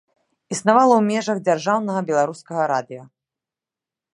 [0.53, 3.03] Існавала ў межах дзяржаўнага беларускага радыё.